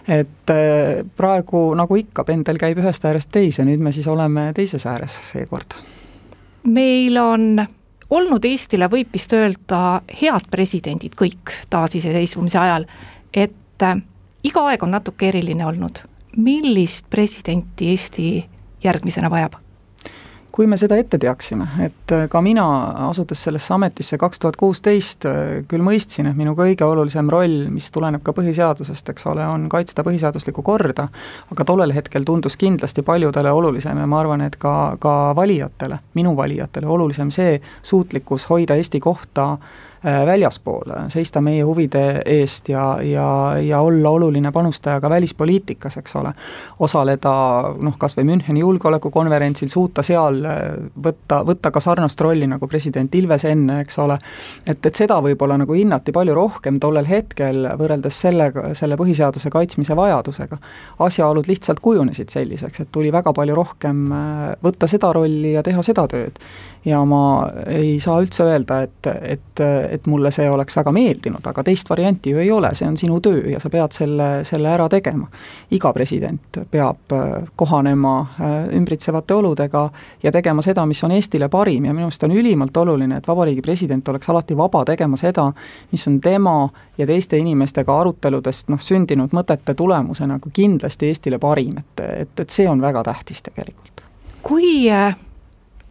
[0.08, 4.86] et äh, praegu nagu ikka, pendel käib ühest äärest teise, nüüd me siis oleme teises
[4.86, 5.76] ääres seekord.
[6.64, 7.66] meil on
[8.10, 12.86] olnud Eestile, võib vist öelda, head presidendid kõik taasiseseisvumise ajal,
[13.32, 14.00] et äh,
[14.44, 16.02] iga aeg on natuke eriline olnud.
[16.36, 18.44] millist presidenti Eesti
[18.84, 19.60] järgmisena vajab?
[20.52, 22.64] Kui me seda ette teaksime, et äh, ka mina,
[23.08, 27.88] asudes sellesse ametisse kaks tuhat kuusteist, äh, küll mõistsin, et minu kõige olulisem roll, mis
[27.94, 31.08] tuleneb ka põhiseadusest, eks ole, on kaitsta põhiseaduslikku korda,
[31.52, 36.36] aga tollel hetkel tundus kindlasti paljudele olulisem ja ma arvan, et ka, ka valijatele, minu
[36.36, 43.26] valijatele olulisem see suutlikkus hoida Eesti kohta Äh, väljaspool, seista meie huvide eest ja, ja,
[43.62, 46.32] ja olla oluline panustaja ka välispoliitikas, eks ole.
[46.78, 47.34] osaleda
[47.78, 50.60] noh, kas või Müncheni julgeolekukonverentsil, suuta seal äh,
[51.04, 54.18] võtta, võtta ka sarnast rolli nagu president Ilves enne, eks ole.
[54.66, 59.96] et, et seda võib-olla nagu hinnati palju rohkem tollel hetkel võrreldes sellega, selle põhiseaduse kaitsmise
[59.96, 60.58] vajadusega.
[60.98, 65.82] asjaolud lihtsalt kujunesid selliseks, et tuli väga palju rohkem äh, võtta seda rolli ja teha
[65.82, 66.42] seda tööd.
[66.84, 71.62] Ja ma ei saa üldse öelda, et, et et mulle see oleks väga meeldinud, aga
[71.62, 74.88] teist varianti ju ei ole, see on sinu töö ja sa pead selle, selle ära
[74.88, 75.28] tegema.
[75.70, 79.90] iga president peab äh, kohanema äh, ümbritsevate oludega
[80.22, 83.62] ja tegema seda, mis on Eestile parim ja minu meelest on ülimalt oluline, et vabariigi
[83.62, 85.50] president oleks alati vaba tegema seda,
[85.92, 86.68] mis on tema
[86.98, 92.50] ja teiste inimestega aruteludest noh, sündinud mõtete tulemusena ka kindlasti Eestile parim, et, et, et
[92.50, 94.02] see on väga tähtis tegelikult.
[94.42, 95.14] kui äh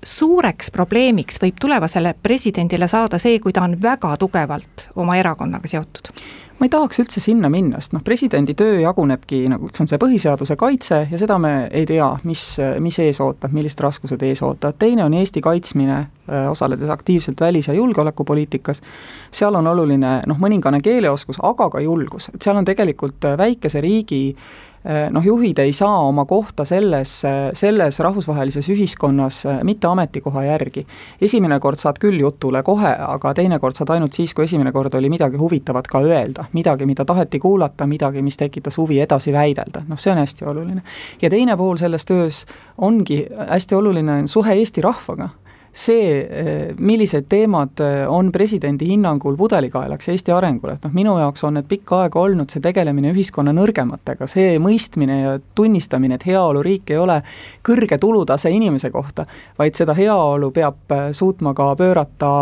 [0.05, 6.13] suureks probleemiks võib tulevasele presidendile saada see, kui ta on väga tugevalt oma erakonnaga seotud?
[6.61, 9.97] ma ei tahaks üldse sinna minna, sest noh, presidendi töö jagunebki nagu, üks on see
[10.01, 12.43] põhiseaduse kaitse ja seda me ei tea, mis,
[12.85, 15.97] mis ees ootab, millised raskused ees ootavad, teine on Eesti kaitsmine,
[16.29, 18.83] äh, osaledes aktiivselt välis- ja julgeolekupoliitikas,
[19.33, 23.81] seal on oluline noh, mõningane keeleoskus, aga ka julgus, et seal on tegelikult äh, väikese
[23.81, 24.70] riigi äh,
[25.11, 27.21] noh, juhid ei saa oma kohta selles,
[27.53, 30.85] selles rahvusvahelises ühiskonnas äh, mitte ametikoha järgi.
[31.21, 35.09] esimene kord saad küll jutule kohe, aga teinekord saad ainult siis, kui esimene kord oli
[35.09, 39.99] midagi huvitavat ka öelda, midagi, mida taheti kuulata, midagi, mis tekitas huvi edasi väidelda, noh,
[39.99, 40.81] see on hästi oluline.
[41.21, 42.45] ja teine pool selles töös
[42.77, 45.29] ongi hästi oluline suhe Eesti rahvaga
[45.73, 51.45] see, eh, millised teemad eh, on presidendi hinnangul pudelikaelaks Eesti arengule, et noh, minu jaoks
[51.47, 56.91] on need pikka aega olnud see tegelemine ühiskonna nõrgematega, see mõistmine ja tunnistamine, et heaoluriik
[56.91, 57.21] ei ole
[57.63, 59.25] kõrge tulutase inimese kohta,
[59.59, 62.33] vaid seda heaolu peab eh, suutma ka pöörata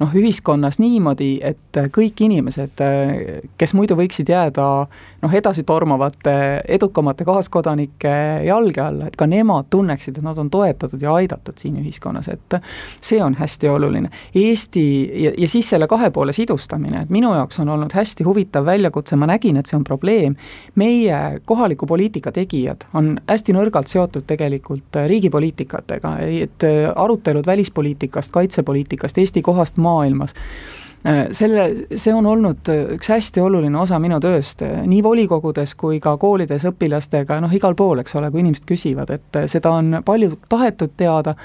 [0.00, 2.80] noh, ühiskonnas niimoodi, et kõik inimesed,
[3.58, 4.66] kes muidu võiksid jääda
[5.22, 6.36] noh, edasitormavate
[6.76, 8.14] edukamate kaaskodanike
[8.46, 12.58] jalge alla, et ka nemad tunneksid, et nad on toetatud ja aidatud siin ühiskonnas, et
[13.00, 14.10] see on hästi oluline.
[14.34, 14.86] Eesti
[15.24, 19.16] ja, ja siis selle kahe poole sidustamine, et minu jaoks on olnud hästi huvitav väljakutse,
[19.16, 20.36] ma nägin, et see on probleem,
[20.74, 29.42] meie kohaliku poliitika tegijad on hästi nõrgalt seotud tegelikult riigipoliitikatega, et arutelud välispoliitikast, kaitsepoliitikast, Eesti
[29.42, 30.34] kohast maailmas.
[30.36, 30.85] Äh,
[31.32, 36.00] selle, see on olnud äh, üks hästi oluline osa minu tööst, äh, nii volikogudes kui
[36.02, 40.38] ka koolides õpilastega, noh igal pool, eks ole, kui inimesed küsivad, et seda on palju
[40.50, 41.36] tahetud teada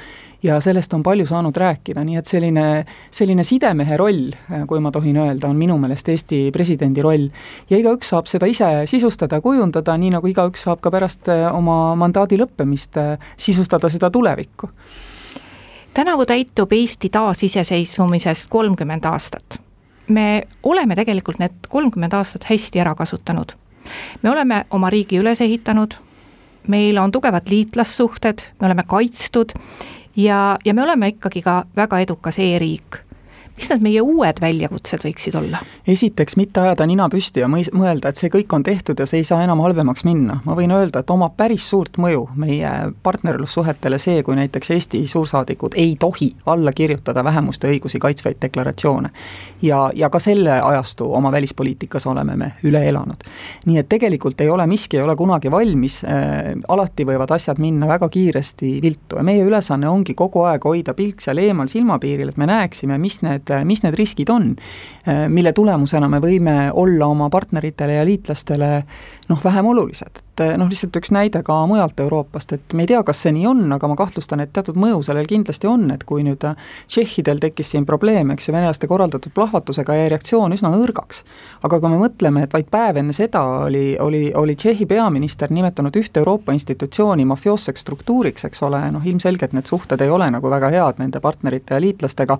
[0.41, 2.65] ja sellest on palju saanud rääkida, nii et selline,
[3.13, 4.31] selline sidemehe roll,
[4.67, 7.29] kui ma tohin öelda, on minu meelest Eesti presidendi roll.
[7.69, 12.41] ja igaüks saab seda ise sisustada, kujundada, nii nagu igaüks saab ka pärast oma mandaadi
[12.41, 12.97] lõppemist
[13.37, 14.71] sisustada seda tulevikku
[15.93, 19.61] tänavu täitub Eesti taasiseseisvumisest kolmkümmend aastat.
[20.07, 23.51] me oleme tegelikult need kolmkümmend aastat hästi ära kasutanud.
[24.21, 25.93] me oleme oma riigi üles ehitanud,
[26.67, 29.49] meil on tugevad liitlassuhted, me oleme kaitstud
[30.15, 33.10] ja, ja me oleme ikkagi ka väga edukas e-riik
[33.57, 35.61] mis need meie uued väljakutsed võiksid olla?
[35.87, 39.21] esiteks mitte ajada nina püsti ja mõis-, mõelda, et see kõik on tehtud ja see
[39.21, 40.39] ei saa enam halvemaks minna.
[40.45, 42.71] ma võin öelda, et omab päris suurt mõju meie
[43.03, 49.09] partnerlussuhetele see, kui näiteks Eesti suursaadikud ei tohi alla kirjutada vähemuste õigusi kaitsvaid deklaratsioone.
[49.61, 53.23] ja, ja ka selle ajastu oma välispoliitikas oleme me üle elanud.
[53.65, 57.87] nii et tegelikult ei ole miski, ei ole kunagi valmis äh,, alati võivad asjad minna
[57.87, 62.37] väga kiiresti viltu ja meie ülesanne ongi kogu aeg hoida pilk seal eemal silmapiiril, et
[62.37, 64.53] me näeksime, mis need et mis need riskid on,
[65.33, 68.71] mille tulemusena me võime olla oma partneritele ja liitlastele
[69.31, 70.21] noh, vähem olulised.
[70.41, 73.45] et noh, lihtsalt üks näide ka mujalt Euroopast, et me ei tea, kas see nii
[73.45, 77.73] on, aga ma kahtlustan, et teatud mõju sellel kindlasti on, et kui nüüd tšehhidel tekkis
[77.75, 81.23] siin probleem, eks ju, venelaste korraldatud plahvatusega jäi reaktsioon üsna nõrgaks.
[81.61, 85.95] aga kui me mõtleme, et vaid päev enne seda oli, oli, oli Tšehhi peaminister nimetanud
[85.95, 90.71] ühte Euroopa institutsiooni mafioosseks struktuuriks, eks ole, noh ilmselgelt need suhted ei ole nagu väga
[90.73, 92.39] head nende partnerite ja liitlastega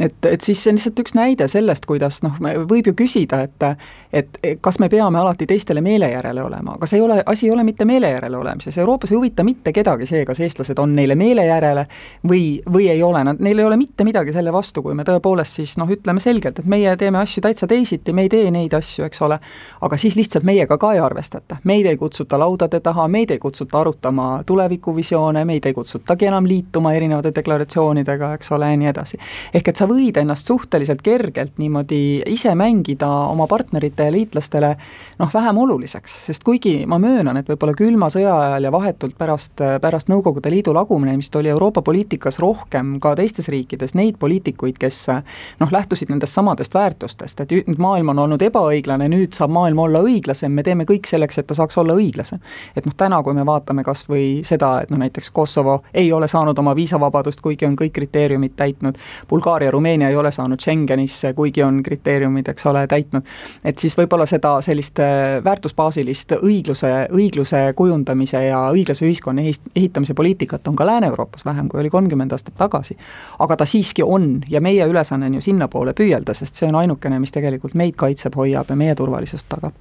[0.00, 2.36] et, et siis see on lihtsalt üks näide sellest, kuidas noh,
[2.68, 3.64] võib ju küsida, et
[4.12, 7.52] et kas me peame alati teistele meele järele olema, aga see ei ole, asi ei
[7.52, 11.16] ole mitte meele järele olemises, Euroopas ei huvita mitte kedagi see, kas eestlased on neile
[11.16, 11.86] meele järele
[12.28, 15.60] või, või ei ole, nad, neil ei ole mitte midagi selle vastu, kui me tõepoolest
[15.60, 19.06] siis noh, ütleme selgelt, et meie teeme asju täitsa teisiti, me ei tee neid asju,
[19.08, 19.40] eks ole,
[19.80, 23.80] aga siis lihtsalt meiega ka ei arvestata, meid ei kutsuta laudade taha, meid ei kutsuta
[23.80, 29.18] arutama tulevikuvisioone, meid ei kutsutagi enam liituma erinevate deklaratsioonidega, eks ole, ja nii edasi.
[29.54, 34.72] ehk et sa võid ennast suhteliselt kergelt niimoodi ise mängida oma partnerite ja liitlastele
[35.18, 39.62] noh, vähem oluliseks, sest kuigi ma möönan, et võib-olla külma sõja ajal ja vahetult pärast,
[39.82, 45.02] pärast Nõukogude Liidu lagunemist oli Euroopa poliitikas rohkem ka teistes riikides neid poliitikuid, kes
[45.60, 50.52] noh, lähtusid nendest samadest väärtustest, et maailm on olnud ebaõiglane, nüüd saab maailm olla õiglasem,
[50.52, 52.40] me teeme kõik selleks, et ta saaks olla õiglasem.
[52.76, 56.28] et noh, täna, kui me vaatame kas või seda, et noh, näiteks Kosovo ei ole
[56.28, 61.62] saanud oma viisavabadust, kuigi on kõik kriteeriumid täitnud, Bulgaaria, Rumeenia ei ole saanud Schengenisse, kuigi
[61.62, 63.26] on kriteeriumid, eks ole, täitnud,
[63.64, 70.68] et siis võib-olla seda sellist äh, väärtusbaasilist õigluse, õigluse kujundamise ja õiglase ühiskonna ehitamise poliitikat
[70.68, 72.96] on ka Lääne-Euroopas vähem, kui oli kolmkümmend aastat tagasi.
[73.38, 77.20] aga ta siiski on ja meie ülesanne on ju sinnapoole püüelda, sest see on ainukene,
[77.20, 79.76] mis tegelikult meid kaitseb, hoiab ja meie turvalisust tagab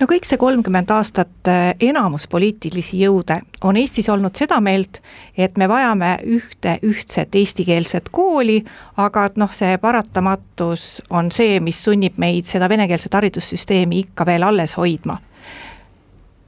[0.00, 5.00] no kõik see kolmkümmend aastat äh, enamus poliitilisi jõude on Eestis olnud seda meelt,
[5.36, 8.60] et me vajame ühte ühtset eestikeelset kooli,
[8.96, 14.46] aga et noh, see paratamatus on see, mis sunnib meid seda venekeelset haridussüsteemi ikka veel
[14.46, 15.18] alles hoidma.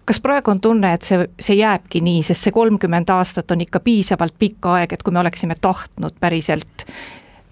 [0.04, 3.80] Kas praegu on tunne, et see, see jääbki nii, sest see kolmkümmend aastat on ikka
[3.80, 6.84] piisavalt pikk aeg, et kui me oleksime tahtnud päriselt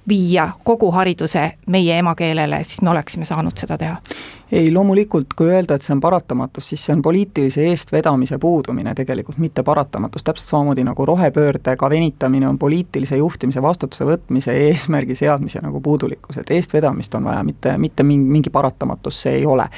[0.09, 3.97] viia kogu hariduse meie emakeelele, siis me oleksime saanud seda teha?
[4.53, 9.39] ei, loomulikult, kui öelda, et see on paratamatus, siis see on poliitilise eestvedamise puudumine tegelikult,
[9.41, 15.81] mitte paratamatus, täpselt samamoodi nagu rohepöördega venitamine on poliitilise juhtimise vastutuse võtmise eesmärgi seadmise nagu
[15.81, 19.71] puudulikkus, et eestvedamist on vaja, mitte, mitte mingi, mingi paratamatus see ei ole.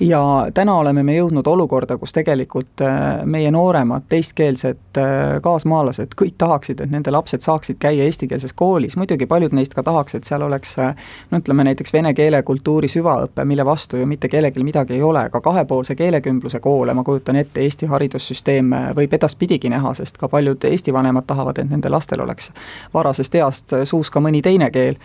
[0.00, 6.34] Ja täna oleme me jõudnud olukorda, kus tegelikult äh, meie nooremad teistkeelsed äh, kaasmaalased kõik
[6.38, 10.42] tahaksid, et nende lapsed saaksid käia eestikeelses koolis, muidugi paljud neist ka tahaks, et seal
[10.46, 10.94] oleks äh,
[11.30, 15.26] no ütleme näiteks vene keele, kultuuri süvaõpe, mille vastu ju mitte kellelgi midagi ei ole,
[15.28, 20.64] aga kahepoolse keelekümbluse koole, ma kujutan ette, Eesti haridussüsteem võib edaspidigi näha, sest ka paljud
[20.64, 22.50] Eesti vanemad tahavad, et nende lastel oleks
[22.94, 24.96] varasest east suus ka mõni teine keel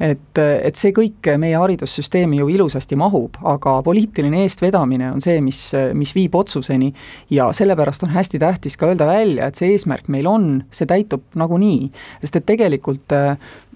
[0.00, 5.62] et, et see kõik meie haridussüsteemi ju ilusasti mahub, aga poliitiline eestvedamine on see, mis,
[5.98, 6.92] mis viib otsuseni.
[7.34, 11.24] Ja sellepärast on hästi tähtis ka öelda välja, et see eesmärk meil on, see täitub
[11.38, 11.90] nagunii.
[12.22, 13.12] sest et tegelikult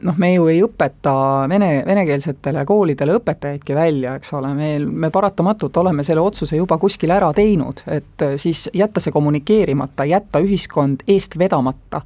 [0.02, 1.14] noh, me ju ei õpeta
[1.50, 7.14] vene, venekeelsetele koolidele õpetajaidki välja, eks ole, meil, me paratamatult oleme selle otsuse juba kuskil
[7.14, 12.02] ära teinud, et siis jätta see kommunikeerimata, jätta ühiskond eest vedamata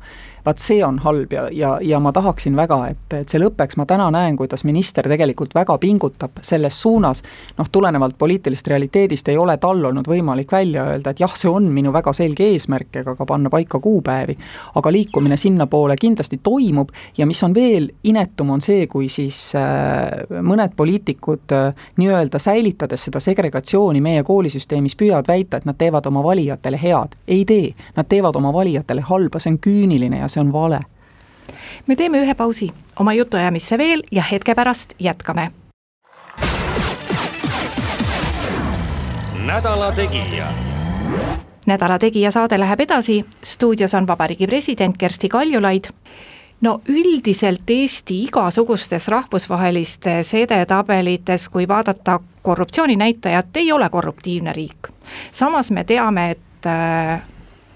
[0.46, 3.86] vaat see on halb ja, ja, ja ma tahaksin väga, et, et see lõpeks, ma
[3.88, 7.22] täna näen, kuidas minister tegelikult väga pingutab selles suunas,
[7.58, 11.66] noh, tulenevalt poliitilisest realiteedist ei ole tal olnud võimalik välja öelda, et jah, see on
[11.74, 14.36] minu väga selge eesmärk ega ka panna paika kuupäevi,
[14.78, 20.40] aga liikumine sinnapoole kindlasti toimub ja mis on veel inetum, on see, kui siis äh,
[20.46, 26.22] mõned poliitikud äh, nii-öelda säilitades seda segregatsiooni meie koolisüsteemis püüavad väita, et nad teevad oma
[26.24, 27.18] valijatele head.
[27.26, 30.80] ei tee, nad teevad oma valijatele halba, see on küüniline ja see on vale.
[31.86, 32.70] me teeme ühe pausi
[33.00, 35.50] oma jutuajamisse veel ja hetke pärast jätkame.
[39.46, 40.46] nädala Tegija
[41.66, 45.84] nädala Tegija saade läheb edasi, stuudios on Vabariigi President Kersti Kaljulaid
[46.60, 54.88] no üldiselt Eesti igasugustes rahvusvahelistes edetabelites, kui vaadata korruptsiooninäitajat, ei ole korruptiivne riik.
[55.30, 57.22] samas me teame, et äh,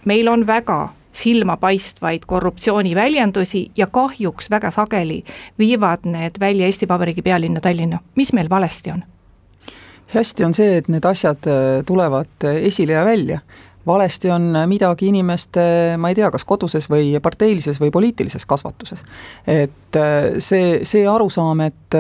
[0.05, 5.25] meil on väga silmapaistvaid korruptsiooniväljendusi ja kahjuks väga sageli
[5.59, 7.99] viivad need välja Eesti Vabariigi pealinna Tallinna.
[8.17, 9.03] mis meil valesti on?
[10.15, 13.41] hästi on see, et need asjad äh, tulevad äh, esile ja välja.
[13.87, 15.61] valesti on midagi inimeste,
[15.99, 19.05] ma ei tea, kas koduses või parteilises või poliitilises kasvatuses.
[19.47, 21.99] et äh, see, see arusaam, et,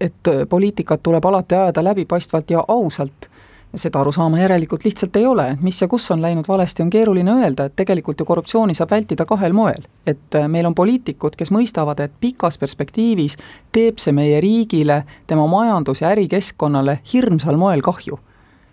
[0.00, 3.30] et poliitikat tuleb alati ajada läbipaistvalt ja ausalt
[3.76, 7.64] seda arusaama järelikult lihtsalt ei ole, mis ja kus on läinud valesti, on keeruline öelda,
[7.64, 9.88] et tegelikult ju korruptsiooni saab vältida kahel moel.
[10.06, 13.36] et äh, meil on poliitikud, kes mõistavad, et pikas perspektiivis
[13.72, 18.18] teeb see meie riigile, tema majandus- ja ärikeskkonnale hirmsal moel kahju.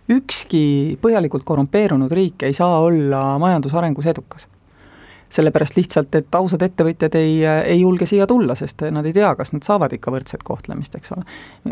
[0.09, 4.47] ükski põhjalikult korrumpeerunud riik ei saa olla majandusarengus edukas
[5.31, 9.53] sellepärast lihtsalt, et ausad ettevõtjad ei, ei julge siia tulla, sest nad ei tea, kas
[9.55, 11.27] nad saavad ikka võrdset kohtlemist, eks ole.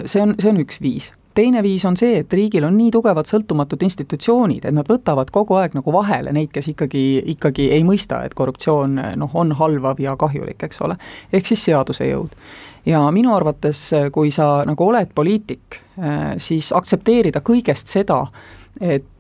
[0.06, 3.30] see on, see on üks viis teine viis on see, et riigil on nii tugevad
[3.30, 7.04] sõltumatud institutsioonid, et nad võtavad kogu aeg nagu vahele neid, kes ikkagi,
[7.36, 10.98] ikkagi ei mõista, et korruptsioon noh, on halvav ja kahjulik, eks ole.
[11.32, 12.36] ehk siis seaduse jõud.
[12.86, 15.82] ja minu arvates, kui sa nagu oled poliitik,
[16.38, 18.24] siis aktsepteerida kõigest seda,
[18.82, 19.19] et,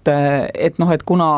[0.53, 1.29] et noh, et kuna,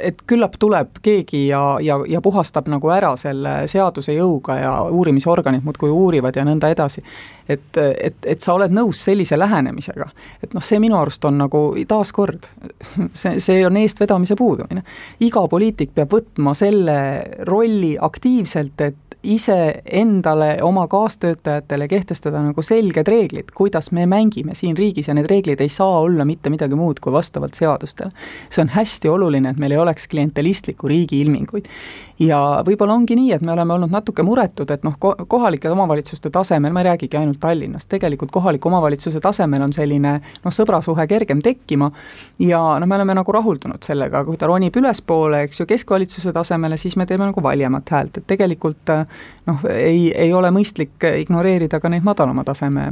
[0.00, 5.64] et küllap tuleb keegi ja, ja, ja puhastab nagu ära selle seaduse jõuga ja uurimisorganid
[5.66, 7.02] muudkui uurivad ja nõnda edasi.
[7.48, 10.06] et, et, et sa oled nõus sellise lähenemisega,
[10.42, 12.46] et noh, see minu arust on nagu taaskord,
[13.12, 14.82] see, see on eestvedamise puudumine.
[15.20, 16.98] iga poliitik peab võtma selle
[17.48, 25.08] rolli aktiivselt, et iseendale, oma kaastöötajatele kehtestada nagu selged reeglid, kuidas me mängime siin riigis
[25.08, 28.10] ja need reeglid ei saa olla mitte midagi muud kui vastavalt seadustele.
[28.48, 31.68] see on hästi oluline, et meil ei oleks klientelistliku riigi ilminguid.
[32.20, 36.72] Ja võib-olla ongi nii, et me oleme olnud natuke muretud, et noh, kohalike omavalitsuste tasemel,
[36.72, 41.90] ma ei räägigi ainult Tallinnast, tegelikult kohaliku omavalitsuse tasemel on selline noh, sõbrasuhe kergem tekkima.
[42.44, 46.78] Ja noh, me oleme nagu rahuldunud sellega, kui ta ronib ülespoole, eks ju, keskvalitsuse tasemele,
[46.80, 48.96] siis me teeme nagu valjemat häält, et tegelikult
[49.48, 52.90] noh, ei, ei ole mõistlik ignoreerida ka neid madalama taseme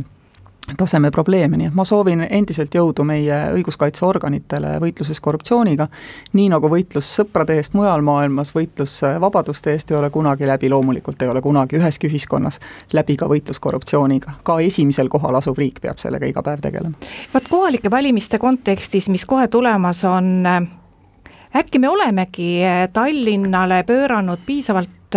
[0.77, 5.89] taseme probleeme, nii et ma soovin endiselt jõudu meie õiguskaitseorganitele võitluses korruptsiooniga,
[6.37, 11.23] nii nagu võitlus sõprade eest mujal maailmas, võitlus vabaduste eest ei ole kunagi läbi, loomulikult
[11.23, 12.61] ei ole kunagi üheski ühiskonnas
[12.93, 14.39] läbi ka võitlus korruptsiooniga.
[14.43, 16.95] ka esimesel kohal asuv riik peab sellega iga päev tegelema.
[17.35, 20.47] vot kohalike valimiste kontekstis, mis kohe tulemas on,
[21.57, 22.61] äkki me olemegi
[22.93, 25.17] Tallinnale pööranud piisavalt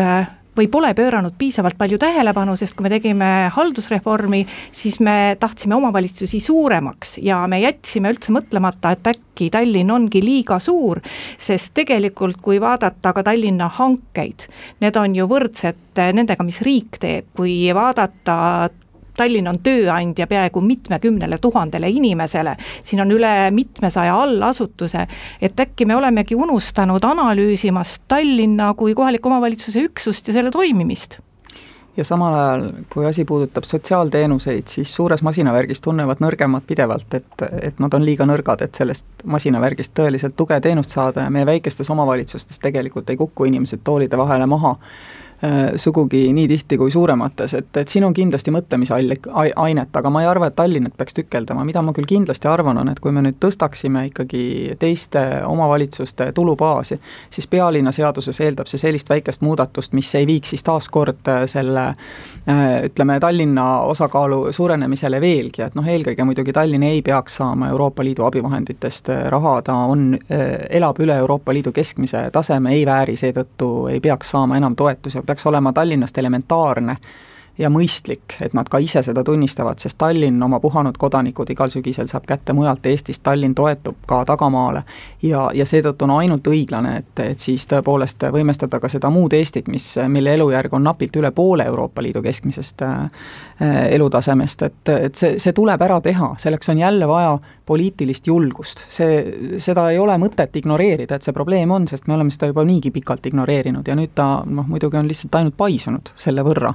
[0.57, 4.41] või pole pööranud piisavalt palju tähelepanu, sest kui me tegime haldusreformi,
[4.75, 10.59] siis me tahtsime omavalitsusi suuremaks ja me jätsime üldse mõtlemata, et äkki Tallinn ongi liiga
[10.59, 11.01] suur,
[11.39, 14.47] sest tegelikult, kui vaadata ka Tallinna hankeid,
[14.83, 18.69] need on ju võrdsed nendega, mis riik teeb, kui vaadata
[19.21, 25.05] Tallinn on tööandja peaaegu mitmekümnele tuhandele inimesele, siin on üle mitmesaja allasutuse,
[25.41, 31.19] et äkki me olemegi unustanud analüüsimast Tallinna kui kohaliku omavalitsuse üksust ja selle toimimist?
[31.97, 37.81] Ja samal ajal, kui asi puudutab sotsiaalteenuseid, siis suures masinavärgis tunnevad nõrgemad pidevalt, et, et
[37.83, 41.27] nad on liiga nõrgad, et sellest masinavärgist tõeliselt tuge teenust saada.
[41.27, 44.77] Ja meie väikestes omavalitsustes tegelikult ei kuku inimesed toolide vahele maha
[45.75, 50.51] sugugi nii tihti kui suuremates, et, et siin on kindlasti mõtlemisainet, aga ma ei arva,
[50.51, 54.03] et Tallinnat peaks tükeldama, mida ma küll kindlasti arvan, on, et kui me nüüd tõstaksime
[54.11, 54.43] ikkagi
[54.79, 56.99] teiste omavalitsuste tulubaasi,
[57.29, 61.87] siis pealinna seaduses eeldab see sellist väikest muudatust, mis ei viiks siis taaskord äh, selle
[61.89, 68.05] äh, ütleme, Tallinna osakaalu suurenemisele veelgi, et noh, eelkõige muidugi Tallinn ei peaks saama Euroopa
[68.05, 70.13] Liidu abivahenditest raha, ta on,
[70.69, 75.45] elab üle Euroopa Liidu keskmise taseme, ei vääri seetõttu, ei peaks saama enam toetusi peaks
[75.45, 76.97] olema Tallinnast elementaarne
[77.61, 82.09] ja mõistlik, et nad ka ise seda tunnistavad, sest Tallinn oma puhanud kodanikud igal sügisel
[82.09, 84.83] saab kätte mujalt Eestist, Tallinn toetub ka tagamaale.
[85.21, 89.67] ja, ja seetõttu on ainult õiglane, et, et siis tõepoolest võimestada ka seda muud Eestit,
[89.67, 93.25] mis, mille elujärg on napilt üle poole Euroopa Liidu keskmisest äh,
[93.91, 97.37] elutasemest, et, et see, see tuleb ära teha, selleks on jälle vaja
[97.71, 99.21] poliitilist julgust, see,
[99.61, 102.91] seda ei ole mõtet ignoreerida, et see probleem on, sest me oleme seda juba niigi
[102.91, 106.73] pikalt ignoreerinud ja nüüd ta noh, muidugi on lihtsalt ainult paisunud selle võrra.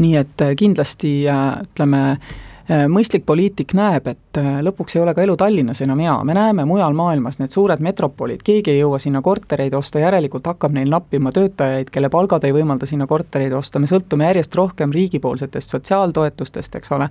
[0.00, 5.24] nii et kindlasti äh, ütleme, Äh, mõistlik poliitik näeb, et äh, lõpuks ei ole ka
[5.24, 9.22] elu Tallinnas enam hea, me näeme mujal maailmas need suured metropolid, keegi ei jõua sinna
[9.26, 13.90] kortereid osta, järelikult hakkab neil nappima töötajaid, kelle palgad ei võimalda sinna kortereid osta, me
[13.90, 17.08] sõltume järjest rohkem riigipoolsetest sotsiaaltoetustest, eks ole,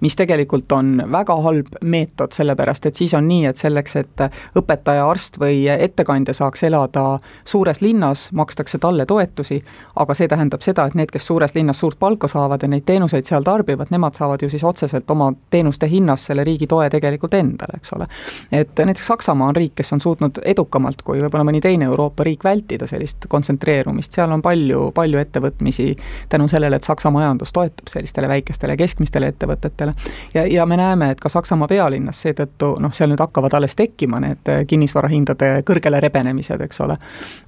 [0.00, 4.24] mis tegelikult on väga halb meetod, sellepärast et siis on nii, et selleks, et
[4.56, 9.60] õpetaja, arst või ettekandja saaks elada suures linnas, makstakse talle toetusi,
[10.00, 13.28] aga see tähendab seda, et need, kes suures linnas suurt palka saavad ja neid teenuseid
[13.28, 17.34] seal tarbivad, nemad saavad ju siis otseselt otseselt oma teenuste hinnas selle riigi toe tegelikult
[17.34, 18.06] endale, eks ole.
[18.52, 22.44] et näiteks Saksamaa on riik, kes on suutnud edukamalt kui võib-olla mõni teine Euroopa riik
[22.44, 25.96] vältida sellist kontsentreerumist, seal on palju, palju ettevõtmisi
[26.28, 29.94] tänu sellele, et Saksa majandus toetub sellistele väikestele keskmistele ettevõtetele.
[30.34, 34.20] ja, ja me näeme, et ka Saksamaa pealinnas seetõttu noh, seal nüüd hakkavad alles tekkima
[34.20, 36.96] need kinnisvarahindade kõrgele rebenemised, eks ole.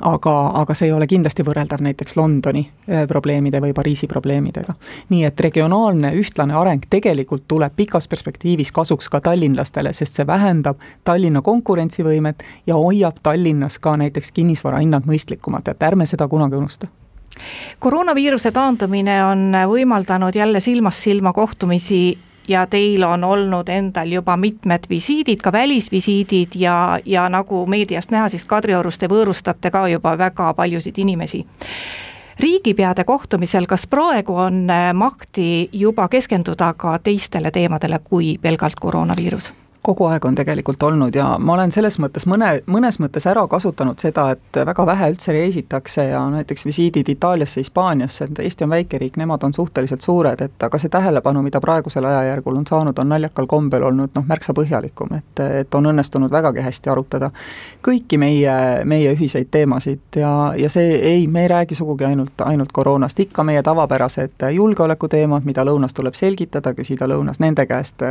[0.03, 4.75] aga, aga see ei ole kindlasti võrreldav näiteks Londoni eh, probleemide või Pariisi probleemidega.
[5.11, 10.27] nii et regionaalne ühtlane areng tegelikult tegelikult tuleb pikas perspektiivis kasuks ka tallinlastele, sest see
[10.27, 16.87] vähendab Tallinna konkurentsivõimet ja hoiab Tallinnas ka näiteks kinnisvarahinnad mõistlikumad, et ärme seda kunagi unusta.
[17.79, 22.19] Koroonaviiruse taandumine on võimaldanud jälle silmast silma kohtumisi
[22.49, 28.29] ja teil on olnud endal juba mitmed visiidid, ka välisvisiidid ja, ja nagu meediast näha,
[28.29, 31.45] siis Kadriorus te võõrustate ka juba väga paljusid inimesi
[32.41, 39.53] riigipeade kohtumisel, kas praegu on mahti juba keskenduda ka teistele teemadele kui pelgalt koroonaviirus?
[39.85, 44.01] Kogu aeg on tegelikult olnud ja ma olen selles mõttes mõne, mõnes mõttes ära kasutanud
[44.01, 48.99] seda, et väga vähe üldse reisitakse ja näiteks visiidid Itaaliasse, Hispaaniasse, et Eesti on väike
[48.99, 53.13] riik, nemad on suhteliselt suured, et aga see tähelepanu, mida praegusel ajajärgul on saanud, on
[53.13, 57.31] naljakal kombel olnud noh, märksa põhjalikum, et, et on õnnestunud vägagi hästi arutada
[57.85, 58.57] kõiki meie,
[58.89, 63.45] meie ühiseid teemasid ja, ja see ei, me ei räägi sugugi ainult, ainult koroonast, ikka
[63.45, 68.03] meie tavapärased julgeolekuteemad, mida lõunas tuleb selgitada, küsida lõunas nende käest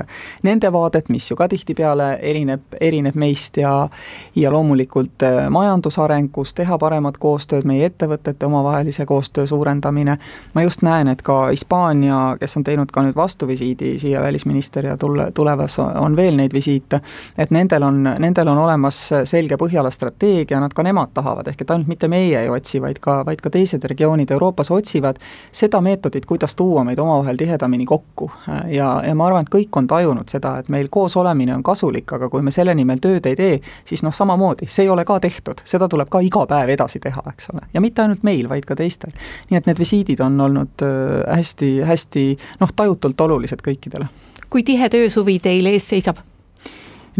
[0.43, 3.89] nende vaadet, mis ju ka tihti tihtipeale erineb, erineb meist ja
[4.36, 10.18] ja loomulikult äh, majandusarengus, teha paremat koostööd, meie ettevõtete omavahelise koostöö suurendamine,
[10.53, 14.97] ma just näen, et ka Hispaania, kes on teinud ka nüüd vastuvisiidi siia, välisminister, ja
[14.97, 16.99] tule, tulevas on veel neid visiite,
[17.38, 18.99] et nendel on, nendel on olemas
[19.30, 22.99] selge Põhjala strateegia, nad ka nemad tahavad, ehk et ainult mitte meie ei otsi, vaid
[22.99, 28.32] ka, vaid ka teised regioonid Euroopas otsivad seda meetodit, kuidas tuua meid omavahel tihedamini kokku.
[28.68, 31.16] ja, ja ma arvan, et kõik on tajunud seda, et meil koos
[31.54, 34.86] olemine on kasulik, aga kui me selle nimel tööd ei tee, siis noh, samamoodi, see
[34.86, 37.68] ei ole ka tehtud, seda tuleb ka iga päev edasi teha, eks ole.
[37.74, 39.14] ja mitte ainult meil, vaid ka teistel.
[39.49, 40.86] nii et need visiidid on olnud
[41.28, 42.26] hästi, hästi
[42.60, 44.08] noh, tajutult olulised kõikidele.
[44.49, 46.18] kui tihe töösuvi teil ees seisab?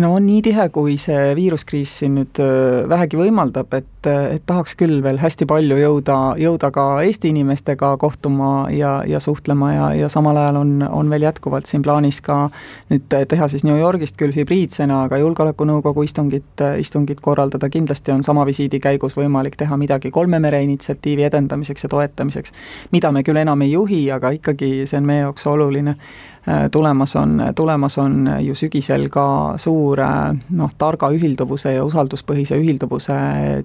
[0.02, 5.04] No nii tihe, kui see viiruskriis siin nüüd äh, vähegi võimaldab, et, et tahaks küll
[5.06, 10.40] veel hästi palju jõuda, jõuda ka Eesti inimestega kohtuma ja, ja suhtlema ja, ja samal
[10.42, 12.48] ajal on, on veel jätkuvalt siin plaanis ka
[12.92, 18.48] nüüd teha siis New Yorgist küll hübriidsena, aga Julgeolekunõukogu istungit, istungit korraldada, kindlasti on sama
[18.50, 22.54] visiidi käigus võimalik teha midagi kolme mere initsiatiivi edendamiseks ja toetamiseks,
[22.92, 25.94] mida me küll enam ei juhi, aga ikkagi see on meie jaoks oluline.
[25.94, 26.33] Äh,
[26.72, 29.26] tulemas on, tulemas on ju sügisel ka
[29.58, 33.16] suur äh, noh, targa ühilduvuse ja usalduspõhise ühilduvuse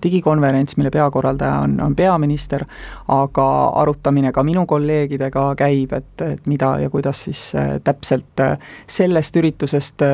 [0.03, 2.65] digikonverents, mille peakorraldaja on, on peaminister,
[3.09, 3.49] aga
[3.83, 8.47] arutamine ka minu kolleegidega käib, et, et mida ja kuidas siis äh, täpselt
[8.87, 10.07] sellest üritusest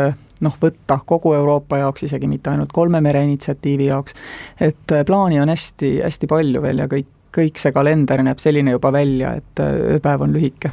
[0.44, 4.16] noh, võtta kogu Euroopa jaoks, isegi mitte ainult kolme mere initsiatiivi jaoks,
[4.60, 8.93] et plaani on hästi, hästi palju veel ja kõik, kõik see kalender näeb selline juba
[8.93, 10.70] välja, et äh, ööpäev on lühike.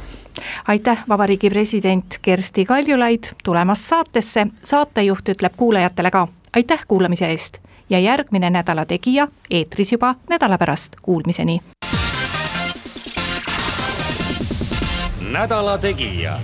[0.68, 7.58] aitäh, Vabariigi President Kersti Kaljulaid tulemast saatesse, saatejuht ütleb kuulajatele ka aitäh kuulamise eest
[7.90, 11.60] ja järgmine Nädala Tegija eetris juba nädala pärast, kuulmiseni.
[15.32, 16.38] nädala Tegija